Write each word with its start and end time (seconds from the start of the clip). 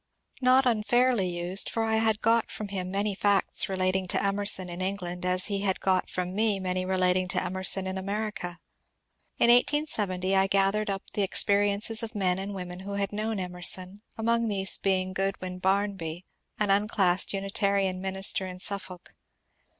Not 0.41 0.65
unfairly 0.65 1.27
used, 1.27 1.69
for 1.69 1.83
I 1.83 1.97
had 1.97 2.21
got 2.23 2.49
from 2.49 2.69
him 2.69 2.89
many 2.89 3.13
facts 3.13 3.69
relating 3.69 4.07
to 4.07 4.25
Emerson 4.25 4.67
in 4.67 4.81
England 4.81 5.27
as 5.27 5.45
he 5.45 5.59
had 5.61 5.79
got 5.79 6.09
from 6.09 6.33
me 6.35 6.59
many 6.59 6.85
relating 6.87 7.27
to 7.27 7.43
Emerson 7.43 7.85
in 7.85 7.99
America. 7.99 8.57
In 9.37 9.51
1870 9.51 10.35
I 10.35 10.47
gathered 10.47 10.89
up 10.89 11.03
the 11.13 11.21
experiences 11.21 12.01
of 12.01 12.15
men 12.15 12.39
and 12.39 12.55
women 12.55 12.79
who 12.79 12.93
had 12.93 13.13
known 13.13 13.39
Emerson, 13.39 14.01
among 14.17 14.47
these 14.47 14.75
being 14.79 15.13
Goodwyn 15.13 15.59
Barmby, 15.59 16.25
an 16.57 16.71
unclassed 16.71 17.31
Unitarian 17.31 18.01
minister 18.01 18.47
in 18.47 18.59
Suf 18.59 18.81
folk. 18.81 19.13